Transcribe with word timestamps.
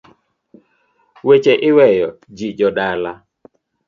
Weche 1.27 1.53
iweyo, 1.69 2.09
ji 2.37 2.47
jodala. 2.57 3.11